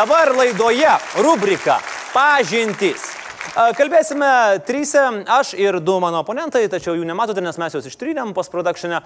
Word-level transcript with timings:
Dabar 0.00 0.32
laidoje 0.36 0.88
rubrika 1.20 1.74
Pažintys. 2.14 3.02
A, 3.52 3.66
Kalbėsime 3.76 4.28
trysia, 4.64 5.02
aš 5.28 5.50
ir 5.60 5.76
du 5.84 5.98
mano 6.00 6.22
oponentai, 6.22 6.62
tačiau 6.72 6.94
jų 6.96 7.04
nematote, 7.04 7.42
nes 7.44 7.58
mes 7.60 7.74
juos 7.76 7.88
ištrynėm 7.90 8.30
postprodukšinę, 8.32 9.02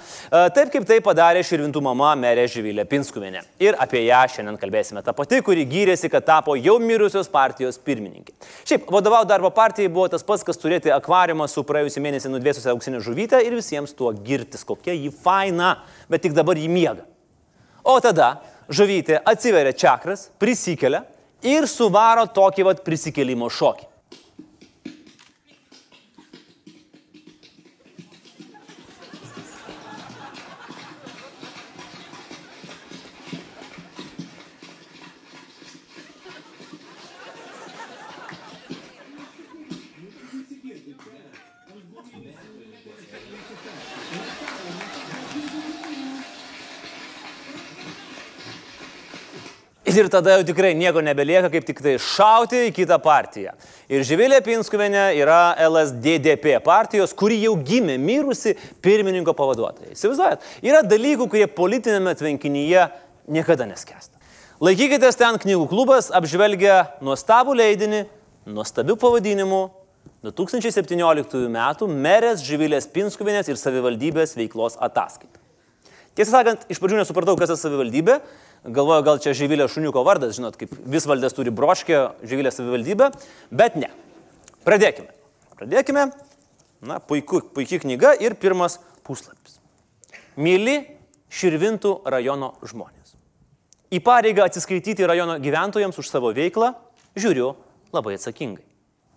taip 0.55 0.71
kaip 0.71 0.87
tai 0.87 1.01
padarė 1.03 1.43
Širvintų 1.49 1.83
mama 1.83 2.13
merė 2.21 2.45
Žyvilė 2.53 2.85
Pinskuvienė. 2.87 3.43
Ir 3.65 3.75
apie 3.83 4.05
ją 4.05 4.21
šiandien 4.37 4.61
kalbėsime. 4.61 5.03
Ta 5.03 5.17
pati, 5.19 5.41
kuri 5.43 5.65
gyrėsi, 5.67 6.13
kad 6.13 6.29
tapo 6.29 6.55
jau 6.55 6.77
mirusios 6.79 7.33
partijos 7.33 7.81
pirmininkė. 7.83 8.37
Šiaip, 8.63 8.87
vadovauti 8.95 9.33
darbo 9.33 9.51
partijai 9.57 9.91
buvo 9.91 10.07
tas 10.13 10.23
pats, 10.23 10.47
kas 10.47 10.63
turėti 10.63 10.95
akvariumą 10.95 11.51
su 11.51 11.67
praėjusį 11.67 12.05
mėnesį 12.07 12.37
nudvėsusią 12.37 12.71
auksinę 12.77 13.03
žuvytę 13.03 13.43
ir 13.43 13.59
visiems 13.59 13.99
tuo 13.99 14.15
girtis, 14.15 14.63
kokia 14.69 14.95
ji 14.95 15.11
faina, 15.11 15.81
bet 16.07 16.23
tik 16.29 16.39
dabar 16.39 16.61
ji 16.61 16.71
miega. 16.71 17.09
O 17.85 17.99
tada 18.01 18.37
žuvytė 18.69 19.21
atsiveria 19.25 19.73
čakras, 19.73 20.29
prisikelia 20.39 21.05
ir 21.45 21.69
suvaro 21.69 22.27
tokį 22.27 22.69
vat 22.71 22.85
prisikelimo 22.87 23.51
šokį. 23.53 23.94
Ir 49.95 50.09
tada 50.11 50.33
jau 50.39 50.45
tikrai 50.49 50.73
nieko 50.75 50.99
nebelieka, 51.05 51.47
kaip 51.53 51.67
tik 51.69 51.79
tai 51.85 51.93
šauti 52.03 52.65
į 52.67 52.73
kitą 52.75 52.97
partiją. 53.03 53.53
Ir 53.93 54.03
Živilė 54.07 54.41
Pinskuvienė 54.43 55.05
yra 55.21 55.55
LSDDP 55.69 56.57
partijos, 56.65 57.13
kuri 57.15 57.37
jau 57.45 57.53
gimė 57.63 57.95
mirusi 58.01 58.57
pirmininko 58.83 59.37
pavaduotojai. 59.39 59.93
Įsivaizduojat, 59.95 60.49
yra 60.67 60.81
dalykų, 60.83 61.29
kurie 61.31 61.47
politinėme 61.47 62.17
tvenkinyje 62.19 62.89
niekada 63.37 63.69
neskesta. 63.71 64.19
Laikykitės 64.65 65.21
ten 65.21 65.39
knygų 65.43 65.69
klubas 65.71 66.11
apžvelgia 66.15 66.81
nuostabų 67.05 67.55
leidinį, 67.61 68.05
nuostabių 68.51 68.99
pavadinimų 68.99 69.63
2017 70.25 71.47
m. 71.47 71.61
merės 72.01 72.43
Živilės 72.43 72.89
Pinskuvienės 72.91 73.53
ir 73.53 73.61
savivaldybės 73.61 74.35
veiklos 74.39 74.81
ataskaita. 74.81 75.39
Tiesą 76.15 76.31
sakant, 76.37 76.63
iš 76.71 76.79
pradžių 76.79 77.01
nesupratau, 77.01 77.35
kas 77.37 77.51
yra 77.51 77.59
savivaldybė, 77.59 78.21
galvoju, 78.65 79.05
gal 79.05 79.21
čia 79.23 79.35
Žyvilė 79.37 79.69
Šuniuko 79.71 80.05
vardas, 80.07 80.37
žinot, 80.39 80.57
kaip 80.61 80.73
visvaldės 80.89 81.37
turi 81.37 81.53
broškę, 81.55 82.01
Žyvilė 82.25 82.53
savivaldybė, 82.55 83.11
bet 83.53 83.77
ne. 83.81 83.91
Pradėkime. 84.65 85.13
Pradėkime. 85.55 86.09
Na, 86.85 86.99
puiku, 87.01 87.41
puikiai 87.55 87.81
knyga 87.81 88.15
ir 88.21 88.37
pirmas 88.41 88.79
puslapis. 89.07 89.59
Mėly 90.37 90.83
Širvintų 91.35 91.97
rajono 92.09 92.53
žmonės. 92.65 93.15
Į 93.95 94.01
pareigą 94.05 94.45
atsiskaityti 94.47 95.07
rajono 95.07 95.37
gyventojams 95.43 95.99
už 96.01 96.09
savo 96.11 96.31
veiklą 96.35 96.73
žiūriu 97.19 97.53
labai 97.95 98.17
atsakingai. 98.19 98.65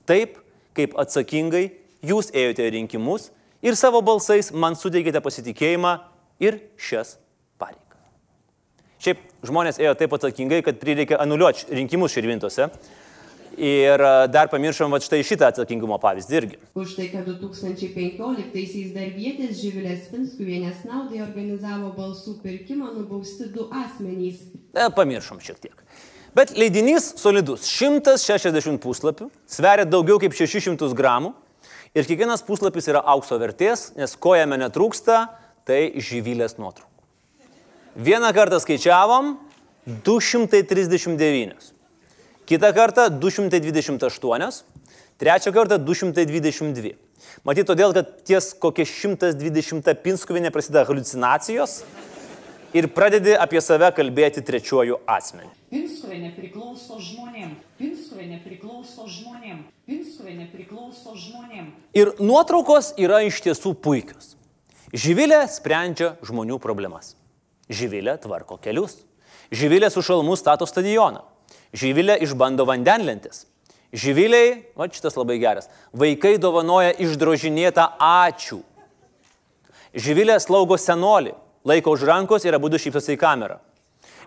Taip, 0.07 0.37
kaip 0.77 0.95
atsakingai 0.99 1.65
jūs 2.05 2.31
ėjote 2.35 2.67
rinkimus 2.73 3.29
ir 3.65 3.77
savo 3.79 4.01
balsais 4.05 4.51
man 4.53 4.77
suteikėte 4.77 5.21
pasitikėjimą 5.23 5.93
ir 6.43 6.59
šias. 6.77 7.17
Šiaip 9.03 9.19
žmonės 9.45 9.77
ėjo 9.81 9.93
taip 9.97 10.15
atsakingai, 10.17 10.63
kad 10.65 10.79
prireikė 10.81 11.19
anuliuoti 11.21 11.67
rinkimus 11.77 12.15
širvintose. 12.15 12.71
Ir 13.57 14.01
e, 14.05 14.09
dar 14.29 14.49
pamiršom 14.51 14.91
va 14.93 14.99
štai 15.01 15.23
šitą 15.25 15.47
atsakingumo 15.49 15.97
pavyzdį 16.01 16.35
irgi. 16.37 16.59
Už 16.77 16.93
tai, 16.97 17.07
kad 17.09 17.25
2015-aisiais 17.25 18.91
darbietės 18.93 19.55
Živilės 19.57 20.09
Pinskuvienės 20.11 20.83
naudai 20.85 21.23
organizavo 21.25 21.89
balsų 21.97 22.35
pirkimą 22.43 22.91
nubausti 22.93 23.49
du 23.53 23.65
asmenys. 23.73 24.43
E, 24.77 24.85
pamiršom 24.93 25.41
šiek 25.41 25.61
tiek. 25.63 25.85
Bet 26.37 26.53
leidinys 26.53 27.15
solidus- 27.17 27.65
160 27.79 28.77
puslapių, 28.83 29.31
sveria 29.49 29.85
daugiau 29.89 30.19
kaip 30.21 30.37
600 30.37 30.93
gramų 30.93 31.33
ir 31.95 32.05
kiekvienas 32.05 32.45
puslapis 32.45 32.89
yra 32.91 33.01
aukso 33.01 33.39
vertės, 33.41 33.95
nes 33.97 34.13
ko 34.15 34.35
jame 34.37 34.57
netrūksta, 34.61 35.29
tai 35.65 35.93
žyvilės 35.97 36.59
nuotraukų. 36.61 36.86
Vieną 37.97 38.33
kartą 38.33 38.59
skaičiavom 38.59 39.37
239. 39.87 41.73
Kitą 42.45 42.73
kartą 42.73 43.09
228. 43.09 44.51
Trečią 45.17 45.51
kartą 45.51 45.77
222. 45.77 46.93
Matyt, 47.43 47.65
todėl, 47.65 47.95
kad 47.97 48.11
ties 48.21 48.51
kokia 48.53 48.85
120 48.85 49.89
pinskuvinė 50.05 50.53
prasideda 50.53 50.85
halucinacijos 50.85 51.79
ir 52.77 52.85
pradedi 52.93 53.33
apie 53.33 53.65
save 53.65 53.89
kalbėti 53.97 54.45
trečiuoju 54.45 55.01
asmeniu. 55.09 55.49
Pinskuvienė 55.73 56.35
priklauso 56.37 57.01
žmonėm. 57.01 57.57
Pinskuvienė 57.81 58.41
priklauso 58.45 59.09
žmonėm. 59.09 59.65
Pinskuvienė 59.89 60.51
priklauso 60.53 61.17
žmonėm. 61.17 61.73
Ir 61.97 62.13
nuotraukos 62.21 62.93
yra 63.01 63.25
iš 63.25 63.41
tiesų 63.41 63.73
puikios. 63.73 64.35
Živilė 64.93 65.47
sprendžia 65.49 66.13
žmonių 66.21 66.61
problemas. 66.61 67.16
Živilė 67.69 68.15
tvarko 68.23 68.57
kelius. 68.63 69.01
Živilė 69.51 69.89
su 69.91 70.03
šalmu 70.03 70.35
stato 70.39 70.67
stadioną. 70.67 71.23
Živilė 71.75 72.17
išbando 72.23 72.65
vandenlentis. 72.67 73.45
Živiliai, 73.95 74.65
va 74.75 74.89
šitas 74.91 75.15
labai 75.15 75.37
geras, 75.39 75.69
vaikai 75.95 76.35
dovanoja 76.43 76.91
išdrožinėtą 76.99 77.85
ačiū. 78.03 78.59
Živilė 79.95 80.35
slaugo 80.43 80.75
senolį, 80.75 81.31
laiko 81.63 81.93
už 81.95 82.03
rankos 82.09 82.43
ir 82.43 82.57
abu 82.57 82.67
šypsosi 82.67 83.15
į 83.15 83.21
kamerą. 83.21 83.61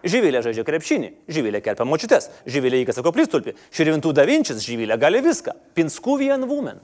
Živilė 0.00 0.40
žaidžia 0.40 0.64
krepšinį, 0.64 1.10
Živilė 1.28 1.60
kerpa 1.60 1.84
močiutės, 1.84 2.30
Živilė 2.48 2.80
įkasa 2.86 3.04
koplistulpį, 3.04 3.52
Širvintų 3.68 4.14
davinčias, 4.16 4.64
Živilė 4.64 4.96
gali 4.96 5.20
viską. 5.20 5.52
Pinskų 5.76 6.16
vien 6.24 6.48
woman. 6.48 6.80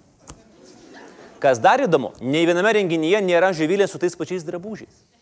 Kas 1.40 1.60
dar 1.60 1.80
įdomu, 1.80 2.12
nei 2.20 2.44
viename 2.44 2.74
renginyje 2.76 3.22
nėra 3.24 3.54
Živilė 3.56 3.88
su 3.88 4.00
tais 4.02 4.16
pačiais 4.16 4.44
drabužiais. 4.44 5.15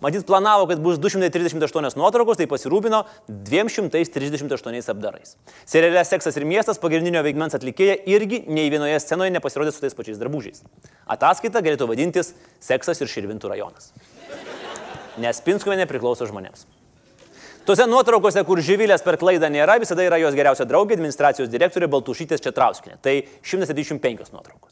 Matyt, 0.00 0.24
planavo, 0.28 0.64
kad 0.70 0.80
bus 0.80 0.98
238 1.00 1.98
nuotraukos, 2.00 2.38
tai 2.40 2.46
pasirūpino 2.48 3.02
238 3.28 4.88
apdarais. 4.92 5.36
Seriale 5.68 6.04
Seksas 6.08 6.38
ir 6.40 6.48
miestas 6.48 6.80
pagrindinio 6.80 7.20
veikmens 7.26 7.56
atlikėja 7.58 7.98
irgi 8.08 8.42
nei 8.48 8.72
vienoje 8.72 8.96
scenoje 9.04 9.34
nepasirodė 9.36 9.74
su 9.76 9.84
tais 9.84 9.96
pačiais 9.96 10.20
drabužiais. 10.20 10.64
Ataskaita 11.04 11.60
galėtų 11.64 11.90
vadintis 11.90 12.32
Seksas 12.64 13.04
ir 13.04 13.12
Širvintų 13.12 13.52
rajonas. 13.52 13.92
Nes 15.20 15.44
Pinskuvienė 15.44 15.84
priklauso 15.90 16.28
žmonėms. 16.30 16.64
Tuose 17.68 17.84
nuotraukose, 17.84 18.40
kur 18.48 18.58
žyvilės 18.64 19.04
per 19.04 19.18
klaidą 19.20 19.50
nėra, 19.52 19.76
visada 19.82 20.02
yra 20.06 20.16
jos 20.22 20.34
geriausia 20.34 20.64
draugė, 20.66 20.96
administracijos 20.96 21.52
direktorė 21.52 21.90
Baltušytės 21.92 22.40
Četrauskinė. 22.42 22.96
Tai 23.04 23.18
175 23.44 24.32
nuotraukos. 24.32 24.69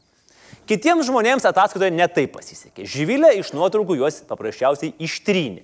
Kitiems 0.69 1.07
žmonėms 1.09 1.47
ataskaitoje 1.49 1.95
netaip 1.97 2.35
pasisekė. 2.35 2.85
Živilė 2.85 3.33
iš 3.39 3.55
nuotraukų 3.57 3.97
juos 4.03 4.21
paprasčiausiai 4.29 4.93
ištrynė. 5.01 5.63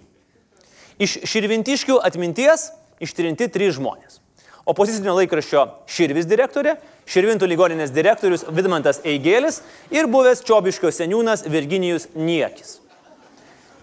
Iš 1.05 1.19
širvintiškių 1.29 1.99
atminties 2.07 2.71
ištrinti 3.05 3.51
trys 3.53 3.77
žmonės. 3.77 4.23
Opozicinio 4.65 5.13
laikraščio 5.19 5.67
Širvis 5.91 6.25
direktorė, 6.25 6.79
Širvintų 7.05 7.51
ligoninės 7.51 7.93
direktorius 7.93 8.47
Vidmantas 8.49 9.03
Eigėlis 9.05 9.61
ir 9.93 10.09
buvęs 10.09 10.41
Čiobiškio 10.47 10.89
seniūnas 10.89 11.45
Virginijus 11.53 12.09
Niekis. 12.17 12.79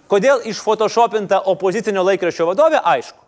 Kodėl 0.10 0.42
išfotoshopinta 0.50 1.44
opozicinio 1.54 2.02
laikraščio 2.08 2.50
vadovė, 2.50 2.82
aišku. 2.82 3.22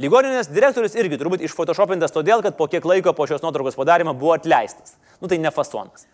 Ligoninės 0.00 0.48
direktorius 0.54 0.94
irgi 0.98 1.18
turbūt 1.18 1.42
išfotoshopintas 1.46 2.14
todėl, 2.14 2.46
kad 2.46 2.54
po 2.58 2.70
kiek 2.70 2.86
laiko 2.86 3.12
po 3.14 3.26
šios 3.26 3.42
nuotraukos 3.42 3.76
padarimo 3.78 4.14
buvo 4.14 4.32
atleistas. 4.38 4.94
Nu 5.18 5.30
tai 5.30 5.42
ne 5.42 5.50
fasonas. 5.54 6.06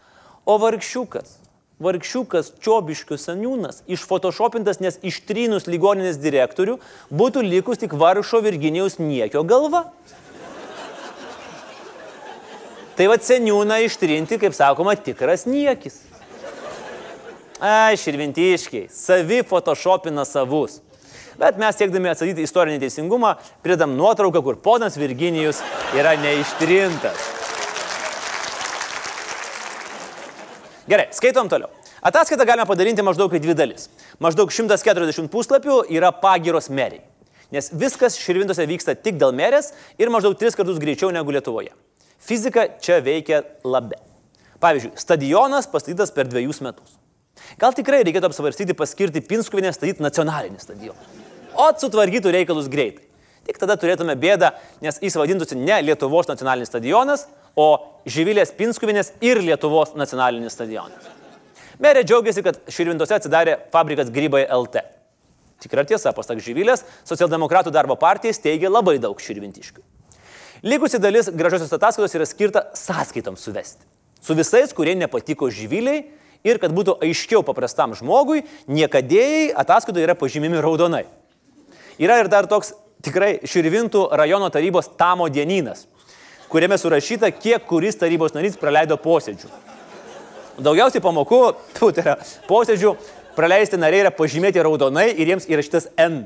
O 0.51 0.57
vargšiukas, 0.59 1.37
vargšiukas 1.79 2.49
Čiobiškių 2.65 3.15
seniūnas, 3.21 3.85
išfotoshopintas, 3.87 4.81
nes 4.83 4.97
ištrynus 5.07 5.69
ligoninės 5.71 6.19
direktorių, 6.19 6.81
būtų 7.15 7.45
likus 7.47 7.79
tik 7.79 7.95
varšo 7.95 8.41
Virginijaus 8.43 8.99
niekio 8.99 9.45
galva. 9.47 9.85
Tai 12.99 13.07
va 13.13 13.21
seniūną 13.23 13.79
ištrinti, 13.87 14.41
kaip 14.43 14.57
sakoma, 14.57 14.97
tikras 14.99 15.47
niekis. 15.47 16.03
Ai, 17.61 17.95
širvintiškiai, 18.01 18.89
savi 18.91 19.45
photoshopina 19.47 20.27
savus. 20.27 20.81
Bet 21.39 21.61
mes 21.63 21.79
siekdami 21.79 22.11
atsakyti 22.11 22.43
istorinį 22.45 22.83
teisingumą, 22.83 23.37
pridam 23.63 23.95
nuotrauką, 23.97 24.43
kur 24.43 24.59
ponas 24.59 24.99
Virginijus 24.99 25.63
yra 25.95 26.19
neištrintas. 26.19 27.40
Gerai, 30.91 31.07
skaitom 31.15 31.47
toliau. 31.47 31.71
Ataskaitą 32.03 32.43
galime 32.49 32.65
padalinti 32.67 33.03
maždaug 33.07 33.31
į 33.37 33.39
dvi 33.45 33.55
dalis. 33.55 33.87
Maždaug 34.19 34.51
140 34.51 35.29
puslapių 35.31 35.85
yra 35.95 36.11
pagiros 36.11 36.67
meriai. 36.67 37.05
Nes 37.55 37.69
viskas 37.75 38.17
Širvintose 38.19 38.67
vyksta 38.67 38.97
tik 38.99 39.19
dėl 39.21 39.31
merės 39.37 39.71
ir 39.99 40.11
maždaug 40.11 40.35
tris 40.39 40.59
kartus 40.59 40.81
greičiau 40.83 41.13
negu 41.15 41.31
Lietuvoje. 41.35 41.71
Fizika 42.19 42.67
čia 42.83 42.99
veikia 43.07 43.45
labiau. 43.63 44.03
Pavyzdžiui, 44.61 44.97
stadionas 44.99 45.71
pastatytas 45.71 46.11
per 46.15 46.27
dviejus 46.27 46.59
metus. 46.65 46.99
Gal 47.61 47.75
tikrai 47.77 48.03
reikėtų 48.03 48.33
apsvarstyti 48.33 48.75
paskirti 48.77 49.23
Pinskuvinę 49.23 49.71
statyti 49.73 50.03
nacionalinį 50.03 50.59
stadioną. 50.61 51.07
O 51.55 51.71
sutvarkytų 51.71 52.35
reikalus 52.35 52.67
greitai. 52.71 53.07
Tik 53.47 53.63
tada 53.63 53.79
turėtume 53.81 54.19
bėdą, 54.21 54.53
nes 54.83 54.99
jis 55.03 55.17
vadintųsi 55.17 55.59
ne 55.59 55.79
Lietuvos 55.87 56.29
nacionalinis 56.29 56.71
stadionas, 56.71 57.29
o 57.61 57.69
Žyvilės 58.09 58.55
Pinskuvinės 58.57 59.13
ir 59.25 59.43
Lietuvos 59.45 59.93
nacionalinis 59.99 60.57
stadionas. 60.57 61.11
Merė 61.81 62.03
džiaugiasi, 62.05 62.45
kad 62.45 62.59
Širvintose 62.73 63.17
atsidarė 63.17 63.59
fabrikas 63.73 64.11
Grybai 64.13 64.47
LT. 64.49 64.83
Tikra 65.61 65.85
tiesa, 65.89 66.15
pasak 66.17 66.41
Žyvilės, 66.41 66.87
socialdemokratų 67.09 67.73
darbo 67.73 67.97
partija 68.01 68.33
steigia 68.37 68.73
labai 68.73 68.97
daug 69.01 69.21
širvintiškių. 69.21 69.85
Likusi 70.65 71.01
dalis 71.01 71.31
gražiosios 71.33 71.73
ataskaitos 71.73 72.17
yra 72.17 72.27
skirta 72.29 72.65
sąskaitoms 72.77 73.45
suvesti. 73.45 73.85
Su 74.21 74.37
visais, 74.37 74.73
kurie 74.77 74.93
nepatiko 74.97 75.49
Žyviliai 75.53 76.03
ir 76.45 76.61
kad 76.61 76.73
būtų 76.77 76.99
aiškiau 77.05 77.45
paprastam 77.45 77.95
žmogui, 77.97 78.45
niekadėjai 78.69 79.51
ataskaitoje 79.61 80.05
yra 80.05 80.17
pažymimi 80.17 80.61
raudonai. 80.61 81.07
Yra 82.01 82.21
ir 82.21 82.29
dar 82.33 82.49
toks 82.49 82.75
tikrai 83.05 83.39
Širvintų 83.49 84.07
rajono 84.17 84.49
tarybos 84.53 84.93
tamo 85.01 85.29
dienynas, 85.33 85.87
kuriame 86.51 86.79
surašyta, 86.79 87.31
kiek 87.31 87.65
kuris 87.69 87.99
tarybos 88.01 88.35
narys 88.35 88.59
praleido 88.61 88.99
posėdžių. 89.01 89.51
Daugiausiai 90.61 91.03
pamokų, 91.05 91.41
tu, 91.79 91.89
tai 91.95 92.05
yra 92.05 92.17
posėdžių, 92.49 92.93
praleisti 93.37 93.79
nariai 93.81 94.05
yra 94.05 94.13
pažymėti 94.13 94.63
raudonai 94.65 95.09
ir 95.15 95.33
jiems 95.33 95.49
įrašytas 95.49 95.89
N. 96.01 96.25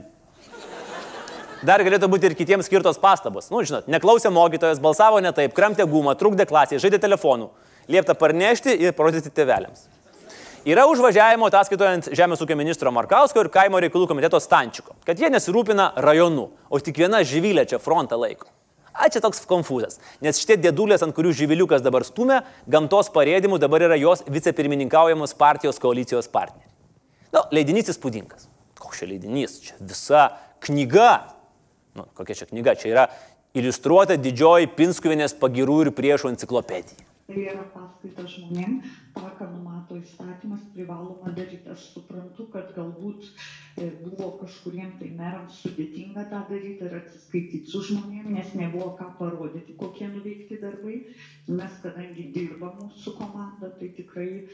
Dar 1.65 1.81
galėtų 1.81 2.11
būti 2.13 2.29
ir 2.29 2.37
kitiems 2.37 2.67
skirtos 2.69 2.99
pastabos. 3.01 3.47
Nu, 3.53 3.63
žinot, 3.65 3.87
neklausė 3.89 4.33
mokytojas, 4.35 4.83
balsavo 4.85 5.21
ne 5.25 5.33
taip, 5.33 5.55
kramtė 5.57 5.87
gumą, 5.89 6.13
trukdė 6.21 6.45
klasėje, 6.49 6.83
žaidė 6.83 7.01
telefonu, 7.01 7.53
liepta 7.89 8.17
parnešti 8.19 8.75
ir 8.85 8.97
parodyti 8.97 9.33
tėveliams. 9.33 9.87
Yra 10.69 10.87
užvažiavimo 10.89 11.49
ataskaitoje 11.51 11.93
ant 11.93 12.07
Žemės 12.17 12.41
ūkio 12.41 12.57
ministro 12.57 12.93
Markausko 12.93 13.43
ir 13.45 13.51
kaimo 13.53 13.81
reikalų 13.85 14.09
komiteto 14.09 14.41
Stančiko, 14.41 14.97
kad 15.05 15.21
jie 15.21 15.29
nesirūpina 15.33 15.91
rajonu, 16.01 16.47
o 16.73 16.81
tik 16.81 17.01
viena 17.05 17.21
živylė 17.21 17.67
čia 17.69 17.81
frontą 17.81 18.17
laiko. 18.17 18.49
A, 18.95 19.09
čia 19.11 19.19
toks 19.19 19.43
konfūzas, 19.51 19.99
nes 20.23 20.39
šitie 20.39 20.55
dėdulės, 20.63 21.03
ant 21.03 21.15
kurių 21.17 21.33
živiliukas 21.35 21.83
dabar 21.83 22.05
stumia, 22.07 22.45
gamtos 22.71 23.11
parėdimų 23.15 23.59
dabar 23.59 23.83
yra 23.89 23.99
jos 23.99 24.23
vicepirmininkaujamos 24.31 25.35
partijos 25.35 25.81
koalicijos 25.83 26.31
partneriai. 26.31 26.71
Nu, 27.35 27.43
leidinys 27.51 27.91
įspūdingas. 27.91 28.47
Koks 28.79 29.03
čia 29.03 29.09
leidinys? 29.11 29.57
Čia 29.65 29.81
visa 29.83 30.29
knyga. 30.63 31.09
Nu, 31.99 32.07
kokia 32.15 32.39
čia 32.39 32.47
knyga? 32.53 32.77
Čia 32.79 32.93
yra 32.93 33.09
iliustruota 33.59 34.15
didžioji 34.21 34.71
Pinskuvinės 34.79 35.35
pagirų 35.43 35.81
ir 35.87 35.91
priešų 35.99 36.31
enciklopedija. 36.31 37.03
Tai 37.25 37.41
yra 37.41 37.63
paskaita 37.73 38.29
žmonėm, 38.29 38.79
tą, 39.17 39.31
numato 39.95 39.99
įstatymas, 40.03 40.61
privaloma 40.75 41.33
daryti. 41.35 41.71
Aš 41.71 41.93
suprantu, 41.95 42.49
kad 42.53 42.75
galbūt 42.75 43.25
e, 43.79 43.91
buvo 44.03 44.39
kažkuriem 44.41 44.99
tai 44.99 45.11
merams 45.15 45.61
sudėtinga 45.63 46.27
tą 46.31 46.43
daryti 46.49 46.85
ir 46.85 46.97
atsiskaityti 46.99 47.71
su 47.71 47.83
žmonėm, 47.83 48.35
nes 48.35 48.55
nebuvo 48.55 48.97
ką 48.99 49.15
parodyti, 49.19 49.77
kokie 49.79 50.09
nuveikti 50.09 50.59
darbai. 50.61 51.01
Mes, 51.49 51.73
kadangi 51.83 52.31
dirba 52.35 52.73
mūsų 52.79 53.17
komanda, 53.19 53.71
tai 53.79 53.93
tikrai 53.97 54.29
e, 54.45 54.47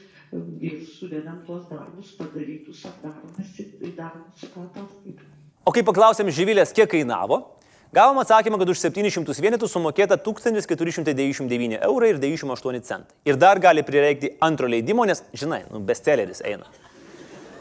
ir 0.60 0.84
sudedam 0.87 1.43
tuos 1.46 1.69
darbus 1.70 2.14
padarytus, 2.19 2.84
apdaromės 2.86 3.56
ir 3.60 3.96
daromės 3.96 4.44
tą 4.44 4.66
ataskaitą. 4.69 5.25
O 5.64 5.72
kai 5.72 5.84
paklausėm 5.84 6.31
žyvilės, 6.32 6.72
kiek 6.75 6.88
kainavo, 6.90 7.59
Gavom 7.92 8.19
atsakymą, 8.22 8.54
kad 8.60 8.69
už 8.70 8.78
700 8.84 9.40
vienetų 9.42 9.66
sumokėta 9.66 10.14
1499 10.14 11.81
eurai 11.82 12.12
ir 12.12 12.20
98 12.22 12.84
centai. 12.87 13.16
Ir 13.26 13.34
dar 13.34 13.58
gali 13.58 13.82
prireikti 13.82 14.37
antro 14.38 14.70
leidimo, 14.70 15.02
nes, 15.10 15.25
žinai, 15.34 15.64
nu, 15.72 15.81
bestselleris 15.82 16.38
eina. 16.46 16.69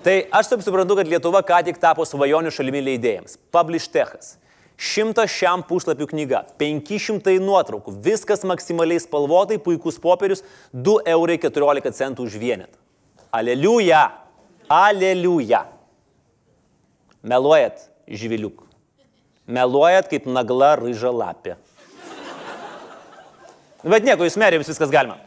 Tai 0.06 0.14
aš 0.30 0.52
taip 0.52 0.62
suprantu, 0.62 1.00
kad 1.00 1.10
Lietuva 1.10 1.42
ką 1.42 1.64
tik 1.66 1.82
tapo 1.82 2.06
svajonių 2.06 2.54
šalimi 2.54 2.84
leidėjams. 2.92 3.40
Publishtechas. 3.50 4.36
100 4.78 5.26
šiam 5.34 5.66
puslapių 5.66 6.06
knyga, 6.14 6.46
500 6.62 7.34
nuotraukų, 7.42 7.98
viskas 8.06 8.46
maksimaliai 8.48 9.02
spalvotai, 9.02 9.58
puikus 9.60 9.98
popierius, 10.00 10.46
2 10.72 11.10
eurai 11.10 11.42
14 11.42 11.92
centų 11.98 12.30
už 12.30 12.38
vienetą. 12.40 12.78
Aleliuja! 13.34 14.06
Aleliuja! 14.70 15.66
Meluojat, 17.26 17.90
žviliuk. 18.08 18.69
Meluojat 19.50 20.12
kaip 20.12 20.28
nagla 20.30 20.76
ryža 20.78 21.10
lapė. 21.10 21.56
Bet 23.82 24.06
nieko, 24.06 24.28
jūs 24.28 24.38
merė, 24.38 24.60
jums 24.60 24.70
viskas 24.70 24.92
galima. 24.94 25.18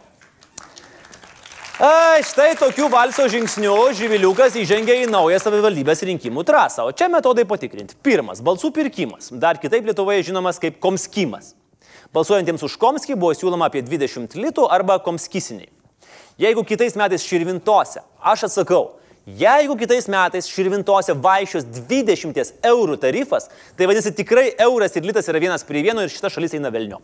A, 1.82 2.20
štai 2.22 2.52
tokiu 2.54 2.86
valso 2.92 3.24
žingsniu 3.26 3.74
Živiliukas 3.98 4.54
įžengia 4.60 5.00
į 5.02 5.08
naują 5.10 5.40
savivaldybės 5.42 6.04
rinkimų 6.06 6.44
trasą. 6.46 6.84
O 6.86 6.92
čia 6.94 7.08
metodai 7.10 7.42
patikrinti. 7.48 7.96
Pirmas- 7.98 8.42
balsų 8.46 8.70
pirkimas. 8.76 9.32
Dar 9.32 9.58
kitaip 9.58 9.88
Lietuvoje 9.90 10.22
žinomas 10.28 10.60
kaip 10.62 10.78
komskimas. 10.78 11.54
Balsuojantiems 12.14 12.62
už 12.62 12.76
komskį 12.78 13.16
buvo 13.16 13.32
siūloma 13.32 13.66
apie 13.66 13.82
20 13.82 14.36
litų 14.36 14.68
arba 14.70 15.00
komskisiniai. 15.00 15.70
Jeigu 16.38 16.62
kitais 16.62 16.94
metais 16.94 17.24
širvintose, 17.26 18.02
aš 18.22 18.44
atsakau, 18.44 18.92
Jeigu 19.22 19.76
kitais 19.78 20.08
metais 20.10 20.48
širvintose 20.50 21.14
vaikščios 21.14 21.68
20 21.86 22.56
eurų 22.66 22.96
tarifas, 22.98 23.46
tai 23.78 23.86
vadinasi 23.86 24.10
tikrai 24.18 24.48
euras 24.64 24.96
ir 24.98 25.06
litas 25.06 25.28
yra 25.30 25.38
vienas 25.38 25.62
prie 25.62 25.84
vieno 25.86 26.02
ir 26.02 26.10
šita 26.10 26.26
šalis 26.32 26.56
eina 26.58 26.72
velnio. 26.74 26.98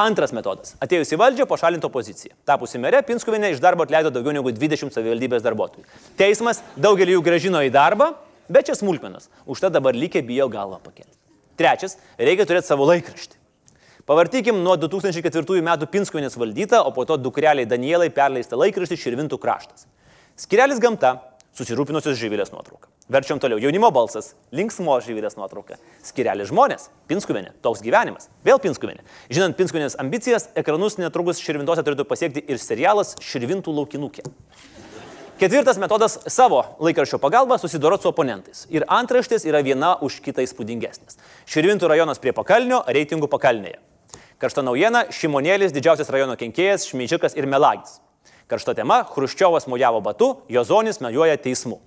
Antras 0.00 0.32
metodas. 0.32 0.76
Atėjus 0.80 1.12
į 1.12 1.18
valdžią, 1.20 1.44
pašalinto 1.50 1.90
poziciją. 1.92 2.32
Tapusi 2.48 2.80
merė, 2.80 3.02
Pinskuvinė 3.04 3.50
iš 3.52 3.60
darbo 3.60 3.84
atleido 3.84 4.12
daugiau 4.14 4.32
negu 4.32 4.54
20 4.54 4.94
savivaldybės 4.94 5.44
darbuotojų. 5.44 5.84
Teismas 6.16 6.62
daugelį 6.78 7.18
jų 7.18 7.24
gražino 7.26 7.60
į 7.66 7.72
darbą, 7.74 8.12
bet 8.48 8.70
čia 8.70 8.78
smulkmenas. 8.78 9.28
Užtat 9.44 9.74
dabar 9.74 9.98
lygiai 9.98 10.24
bijo 10.24 10.48
galvą 10.48 10.80
pakelti. 10.80 11.18
Trečias, 11.58 11.98
reikia 12.16 12.48
turėti 12.48 12.70
savo 12.70 12.86
laikraštį. 12.88 13.36
Pavartykim 14.08 14.62
nuo 14.64 14.78
2004 14.80 15.60
metų 15.66 15.90
Pinskuvinės 15.92 16.38
valdytą, 16.38 16.80
o 16.80 16.94
po 16.96 17.04
to 17.04 17.18
dukreliai 17.20 17.68
Danielai 17.68 18.08
perleista 18.14 18.56
laikraštį 18.56 19.02
Širvintų 19.02 19.36
kraštas. 19.42 19.88
Skirelis 20.38 20.78
gamta, 20.78 21.16
susirūpinusios 21.58 22.14
žyvilės 22.14 22.52
nuotrauka. 22.52 22.86
Verčiam 23.10 23.40
toliau. 23.42 23.58
Jaunimo 23.58 23.88
balsas, 23.90 24.36
linksmo 24.54 24.94
žyvilės 25.02 25.34
nuotrauka. 25.34 25.80
Skirelis 26.06 26.52
žmonės, 26.52 26.84
Pinskuvenė, 27.10 27.56
toks 27.64 27.82
gyvenimas, 27.82 28.28
vėl 28.46 28.60
Pinskuvenė. 28.62 29.02
Žinant 29.34 29.58
Pinskuvenės 29.58 29.98
ambicijas, 29.98 30.46
ekranus 30.60 31.00
netrukus 31.00 31.42
Širvintose 31.42 31.82
turėtų 31.82 32.06
pasiekti 32.06 32.44
ir 32.46 32.62
serialas 32.62 33.16
Širvintų 33.18 33.74
laukinukė. 33.80 34.28
Ketvirtas 35.42 35.82
metodas- 35.82 36.20
savo 36.38 36.62
laikraščio 36.78 37.18
pagalba 37.18 37.58
susidoroti 37.58 38.06
su 38.06 38.12
oponentais. 38.12 38.66
Ir 38.70 38.86
antraštės 38.86 39.44
yra 39.44 39.62
viena 39.62 39.96
už 40.00 40.20
kitą 40.22 40.46
įspūdingesnės. 40.46 41.18
Širvintų 41.46 41.90
rajonas 41.90 42.18
prie 42.18 42.32
pakalnio, 42.32 42.84
reitingų 42.86 43.26
pakalnėje. 43.26 43.78
Karšta 44.38 44.62
naujiena- 44.62 45.08
Šimonėlis, 45.10 45.72
didžiausias 45.72 46.10
rajono 46.10 46.36
kenkėjas, 46.36 46.86
Šmeičikas 46.86 47.36
ir 47.36 47.46
Melagis. 47.46 47.98
Karšta 48.48 48.72
tema- 48.74 49.02
Hruščiovas 49.12 49.66
mojavo 49.68 50.00
batu, 50.00 50.30
Jozonis 50.48 51.02
mejuoja 51.04 51.36
teismu. 51.36 51.82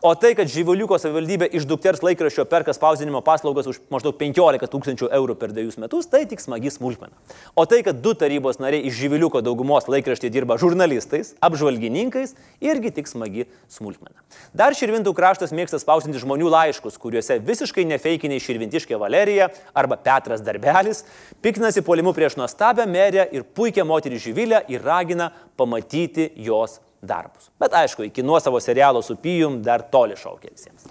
O 0.00 0.12
tai, 0.14 0.30
kad 0.38 0.46
Žyvuliuko 0.46 0.94
savivaldybė 1.02 1.48
iš 1.58 1.64
dukters 1.66 2.04
laikraščio 2.06 2.44
perka 2.46 2.70
spausdinimo 2.70 3.18
paslaugas 3.26 3.66
už 3.66 3.80
maždaug 3.90 4.14
15 4.14 4.70
tūkstančių 4.70 5.08
eurų 5.16 5.34
per 5.40 5.50
dviejus 5.50 5.74
metus, 5.82 6.06
tai 6.06 6.20
tik 6.30 6.38
smagi 6.38 6.70
smulkmena. 6.70 7.10
O 7.58 7.64
tai, 7.66 7.80
kad 7.82 7.98
du 7.98 8.12
tarybos 8.14 8.60
nariai 8.62 8.86
iš 8.86 8.94
Žyvuliuko 9.00 9.42
daugumos 9.42 9.90
laikraštyje 9.90 10.30
dirba 10.30 10.54
žurnalistais, 10.62 11.32
apžvalgininkais, 11.42 12.36
irgi 12.62 12.94
tik 12.94 13.10
smagi 13.10 13.48
smulkmena. 13.74 14.14
Dar 14.54 14.78
Širvintų 14.78 15.10
kraštas 15.18 15.50
mėgsta 15.50 15.82
spausinti 15.82 16.22
žmonių 16.22 16.46
laiškus, 16.54 17.02
kuriuose 17.02 17.42
visiškai 17.42 17.82
nefeikiniai 17.90 18.38
Širvintiškė 18.46 19.02
Valerija 19.02 19.50
arba 19.74 19.98
Petras 19.98 20.46
Darbelis 20.46 21.02
piktinasi 21.42 21.82
polimu 21.82 22.14
prieš 22.14 22.38
nuostabę 22.38 22.86
merę 22.86 23.26
ir 23.34 23.42
puikią 23.42 23.82
moterį 23.82 24.26
Žyvilę 24.28 24.68
ir 24.70 24.86
ragina 24.86 25.32
pamatyti 25.58 26.36
jos 26.38 26.84
darbus. 27.02 27.50
Bet 27.60 27.74
aišku, 27.74 28.08
iki 28.08 28.22
nuosavo 28.22 28.60
serialo 28.60 29.02
su 29.02 29.16
Pijum 29.16 29.62
dar 29.62 29.84
toli 29.90 30.16
šaukia 30.16 30.50
visiems. 30.52 30.88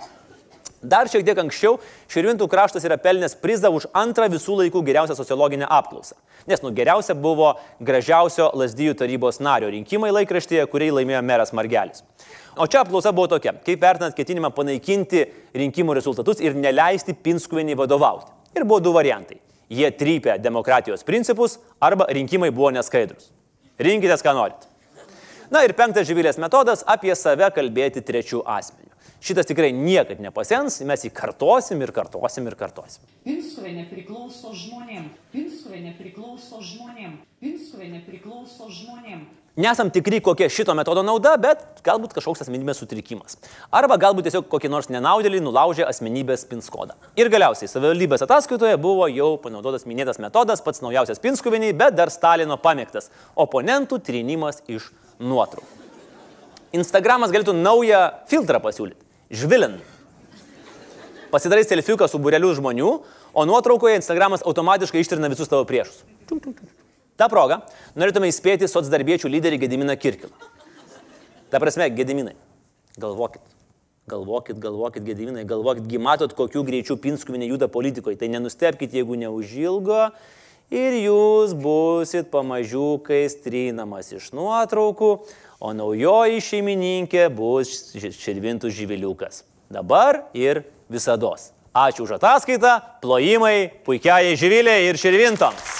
Dar 0.81 1.09
šiek 1.09 1.23
tiek 1.25 1.39
anksčiau 1.41 1.79
Širvintų 2.11 2.45
kraštas 2.51 2.83
yra 2.85 2.99
pelnęs 3.01 3.33
prizą 3.41 3.71
už 3.73 3.87
antrą 3.97 4.27
visų 4.29 4.59
laikų 4.59 4.83
geriausią 4.85 5.15
sociologinę 5.17 5.65
apklausą. 5.73 6.15
Nes, 6.47 6.61
nu, 6.61 6.69
geriausia 6.71 7.15
buvo 7.17 7.55
gražiausio 7.83 8.51
Lasdyjų 8.55 8.93
tarybos 8.99 9.41
nario 9.43 9.71
rinkimai 9.73 10.13
laikraštyje, 10.13 10.67
kurį 10.71 10.91
laimėjo 10.99 11.23
meras 11.25 11.51
Margelis. 11.57 12.05
O 12.55 12.69
čia 12.69 12.83
apklausa 12.83 13.11
buvo 13.11 13.27
tokia, 13.33 13.55
kaip 13.65 13.81
vertinant 13.81 14.15
ketinimą 14.15 14.53
panaikinti 14.55 15.25
rinkimų 15.57 15.97
rezultatus 15.97 16.39
ir 16.45 16.55
neleisti 16.55 17.17
Pinskuvenį 17.25 17.75
vadovauti. 17.81 18.31
Ir 18.55 18.63
buvo 18.63 18.79
du 18.85 18.93
variantai. 18.93 19.41
Jie 19.73 19.89
trypė 19.91 20.37
demokratijos 20.39 21.03
principus 21.03 21.57
arba 21.83 22.07
rinkimai 22.13 22.53
buvo 22.53 22.69
neskaidrus. 22.77 23.31
Rinkitės, 23.81 24.23
ką 24.23 24.37
norit. 24.37 24.66
Na 25.47 25.61
ir 25.63 25.71
penktas 25.77 26.07
žyvilės 26.09 26.35
metodas- 26.43 26.83
apie 26.95 27.13
save 27.15 27.47
kalbėti 27.55 28.01
trečių 28.03 28.41
asmenių. 28.43 28.91
Šitas 29.23 29.47
tikrai 29.47 29.71
niekad 29.71 30.19
nepasens, 30.19 30.81
mes 30.85 31.05
jį 31.05 31.09
kartosim 31.15 31.81
ir 31.81 31.91
kartosim 31.95 32.45
ir 32.47 32.55
kartosim. 32.55 33.01
Pinskuvienė 33.25 33.87
priklauso 33.89 34.51
žmonėm. 34.53 35.07
Pinskuvienė 35.33 35.95
priklauso 35.97 36.59
žmonėm. 36.61 37.17
Pinskuvienė 37.41 38.03
priklauso 38.05 38.67
žmonėm. 38.67 39.23
Nesam 39.57 39.89
tikri, 39.89 40.19
kokia 40.21 40.51
šito 40.53 40.75
metodo 40.77 41.01
nauda, 41.01 41.31
bet 41.41 41.81
galbūt 41.81 42.13
kažkoks 42.13 42.43
asmenybės 42.43 42.77
sutrikimas. 42.77 43.39
Arba 43.73 43.97
galbūt 43.97 44.27
tiesiog 44.27 44.45
kokį 44.51 44.69
nors 44.69 44.91
nenaudėlį 44.93 45.41
nulaužė 45.41 45.87
asmenybės 45.87 46.45
pinskodą. 46.45 46.93
Ir 47.17 47.31
galiausiai 47.33 47.71
savivaldybės 47.71 48.21
ataskaitoje 48.27 48.77
buvo 48.77 49.07
jau 49.09 49.31
panaudotas 49.41 49.87
minėtas 49.89 50.19
metodas, 50.21 50.61
pats 50.61 50.83
naujausias 50.85 51.23
pinskuviniai, 51.23 51.73
bet 51.73 51.97
dar 51.97 52.13
Stalino 52.13 52.59
pamėgtas- 52.61 53.09
oponentų 53.47 53.97
trinimas 53.97 54.61
iš 54.67 54.91
nuotraukų. 55.19 55.73
Instagramas 56.77 57.31
galėtų 57.33 57.55
naują 57.55 58.01
filtrą 58.29 58.59
pasiūlyti- 58.63 59.01
žvilin. 59.39 59.79
Pasidarai 61.31 61.63
selfiuką 61.63 62.07
su 62.07 62.19
bureliu 62.19 62.53
žmonių, 62.55 62.91
o 63.33 63.45
nuotraukoje 63.45 63.95
Instagramas 63.95 64.43
automatiškai 64.43 64.99
ištrina 64.99 65.29
visus 65.29 65.47
tavo 65.47 65.65
priešus. 65.65 66.03
Ta 67.17 67.27
proga 67.29 67.63
norėtume 67.95 68.29
įspėti 68.29 68.67
socdarbiečių 68.69 69.29
lyderį 69.29 69.59
Gediminą 69.65 69.97
Kirkilą. 69.97 70.31
Ta 71.49 71.59
prasme, 71.59 71.89
Gediminai, 71.89 72.35
galvokit. 72.97 73.41
Galvokit, 74.07 74.59
galvokit, 74.59 75.03
Gediminai, 75.03 75.43
galvokit, 75.43 75.87
gi 75.87 75.97
matot, 75.97 76.33
kokiu 76.33 76.63
greičiu 76.63 76.95
Pinskuvinė 76.95 77.49
juda 77.49 77.67
politikoje. 77.67 78.19
Tai 78.19 78.27
nenustepkite, 78.27 79.01
jeigu 79.01 79.17
neužilgo 79.19 80.11
ir 80.73 80.97
jūs 81.01 81.53
busit 81.57 82.31
pamažiukais 82.31 83.37
trinamas 83.43 84.11
iš 84.15 84.31
nuotraukų, 84.35 85.11
o 85.59 85.73
naujoji 85.73 86.41
šeimininkė 86.43 87.27
bus 87.33 87.95
širvintų 87.97 88.71
živiliukas. 88.73 89.43
Dabar 89.71 90.27
ir 90.37 90.63
visados. 90.91 91.51
Ačiū 91.77 92.07
už 92.07 92.15
ataskaitą, 92.17 92.79
plojimai 93.03 93.69
puikiai 93.85 94.37
živiliai 94.39 94.87
ir 94.89 94.97
širvintoms. 94.97 95.75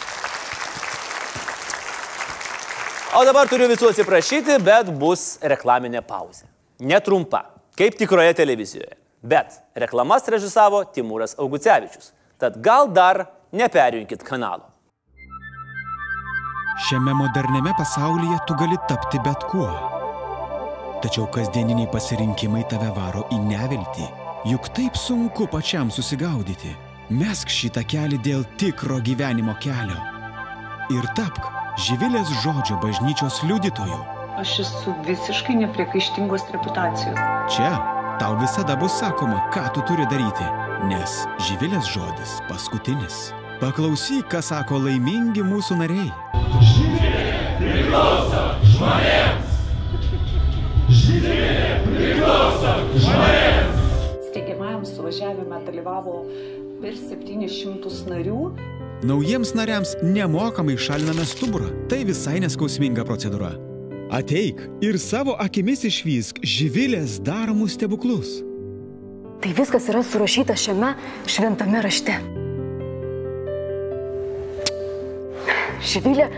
O 3.18 3.24
dabar 3.26 3.50
turiu 3.50 3.66
visų 3.72 3.90
atsiprašyti, 3.90 4.60
bet 4.62 4.92
bus 5.00 5.40
reklaminė 5.42 6.04
pauzė. 6.06 6.46
Netrumpa, 6.86 7.48
kaip 7.80 7.98
tikroje 7.98 8.36
televizijoje. 8.38 8.94
Bet 9.26 9.58
reklamas 9.74 10.28
režisavo 10.30 10.84
Timūras 10.94 11.34
Augucevičius. 11.42 12.12
Tad 12.38 12.60
gal 12.62 12.92
dar 12.94 13.24
neperjunkit 13.50 14.22
kanalo. 14.28 14.68
Šiame 16.78 17.14
moderniame 17.14 17.72
pasaulyje 17.78 18.38
tu 18.48 18.54
gali 18.54 18.78
tapti 18.88 19.18
bet 19.26 19.44
kuo. 19.50 19.70
Tačiau 21.02 21.26
kasdieniniai 21.34 21.90
pasirinkimai 21.90 22.68
tave 22.70 22.92
varo 22.94 23.24
į 23.34 23.40
neviltį. 23.48 24.06
Juk 24.52 24.70
taip 24.78 24.98
sunku 24.98 25.48
pačiam 25.50 25.90
susigaudyti. 25.90 26.76
Mesk 27.10 27.50
šitą 27.50 27.82
kelią 27.82 28.20
dėl 28.22 28.46
tikro 28.62 29.00
gyvenimo 29.02 29.56
kelio. 29.64 29.98
Ir 30.94 31.08
tapk 31.18 31.50
Živilės 31.78 32.30
žodžio 32.42 32.78
bažnyčios 32.82 33.42
liudytoju. 33.46 33.98
Aš 34.42 34.54
esu 34.64 34.94
visiškai 35.06 35.58
nepriekaištingos 35.60 36.48
reputacijos. 36.54 37.20
Čia 37.54 37.74
tau 38.22 38.38
visada 38.42 38.78
bus 38.78 38.98
sakoma, 39.02 39.44
ką 39.54 39.66
tu 39.74 39.86
turi 39.90 40.06
daryti, 40.14 40.46
nes 40.90 41.20
Živilės 41.50 41.90
žodis 41.90 42.40
paskutinis. 42.50 43.28
Paklausyk, 43.58 44.28
ką 44.30 44.38
sako 44.46 44.78
laimingi 44.86 45.42
mūsų 45.42 45.80
nariai. 45.80 46.12
Steigiamajam 54.28 54.86
suvažiavime 54.86 55.64
dalyvavo 55.66 56.20
per 56.84 56.94
700 57.02 58.06
narių. 58.14 58.40
Naujiems 59.10 59.56
nariams 59.58 59.98
nemokamai 60.06 60.78
šaliname 60.78 61.26
stuburą. 61.26 61.74
Tai 61.90 62.04
visai 62.06 62.38
neskausminga 62.46 63.10
procedūra. 63.10 63.56
Ateik 64.14 64.62
ir 64.86 65.02
savo 65.02 65.34
akimis 65.42 65.82
išvysk 65.90 66.46
Živilės 66.46 67.18
daromus 67.26 67.74
stebuklus. 67.74 68.44
Tai 69.42 69.58
viskas 69.58 69.90
yra 69.90 70.06
surašyta 70.06 70.54
šiame 70.54 70.94
šventame 71.26 71.82
rašte. 71.82 72.22
Živilė 75.84 76.30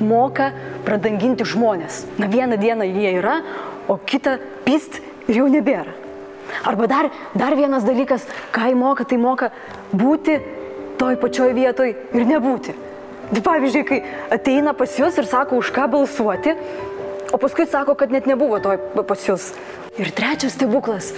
moka 0.00 0.50
pradanginti 0.84 1.46
žmonės. 1.48 2.04
Na 2.20 2.28
vieną 2.30 2.58
dieną 2.60 2.86
jie 2.88 3.16
yra, 3.18 3.40
o 3.88 3.98
kitą 3.98 4.38
pist 4.64 5.00
ir 5.28 5.40
jau 5.42 5.48
nebėra. 5.50 5.94
Arba 6.66 6.86
dar, 6.86 7.10
dar 7.34 7.56
vienas 7.58 7.84
dalykas, 7.86 8.26
ką 8.54 8.70
jį 8.70 8.76
moka, 8.78 9.04
tai 9.04 9.18
moka 9.18 9.50
būti 9.92 10.38
toj 11.00 11.18
pačioj 11.20 11.54
vietoj 11.56 11.94
ir 11.94 12.26
nebūti. 12.28 12.74
Tai 13.32 13.42
pavyzdžiui, 13.42 13.86
kai 13.86 13.98
ateina 14.36 14.74
pas 14.76 14.92
jūs 14.98 15.18
ir 15.18 15.26
sako, 15.26 15.58
už 15.58 15.72
ką 15.74 15.88
balsuoti, 15.90 16.54
o 17.34 17.40
paskui 17.42 17.66
sako, 17.66 17.96
kad 17.98 18.14
net 18.14 18.28
nebuvo 18.30 18.60
toj 18.62 18.78
pas 19.02 19.26
jūs. 19.26 19.50
Ir 19.98 20.12
trečias 20.14 20.54
stebuklas, 20.54 21.10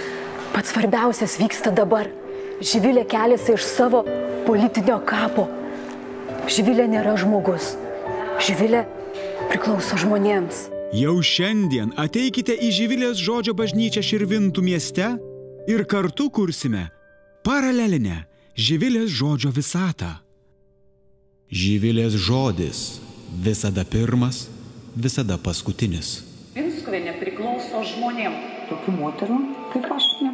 pats 0.55 0.73
svarbiausias 0.73 1.37
vyksta 1.41 1.73
dabar. 1.75 2.09
Živilė 2.59 3.05
keliasi 3.07 3.53
iš 3.55 3.69
savo 3.69 4.03
politinio 4.47 4.97
kapo. 5.05 5.58
Živilė 6.49 6.87
nėra 6.89 7.13
žmogus. 7.19 7.75
Živilė 8.41 8.81
priklauso 9.51 9.99
žmonėms. 10.01 10.65
Jau 10.97 11.19
šiandien 11.21 11.91
ateikite 12.01 12.55
į 12.57 12.71
Živilės 12.73 13.21
žodžio 13.21 13.53
bažnyčią 13.53 14.01
Širvintų 14.01 14.63
mieste 14.65 15.11
ir 15.69 15.85
kartu 15.85 16.31
kursime 16.33 16.87
paralelinę 17.45 18.23
Živilės 18.57 19.13
žodžio 19.13 19.53
visatą. 19.53 20.15
Živilės 21.53 22.17
žodis 22.17 22.83
visada 23.45 23.85
pirmas, 23.85 24.47
visada 24.97 25.37
paskutinis. 25.37 26.23
Pinskuvienė 26.57 27.19
priklauso 27.21 27.85
žmonėm. 27.93 28.41
Tokių 28.73 28.97
moterų 28.97 29.43
kaip 29.73 29.93
aš 29.93 30.15
ne 30.25 30.33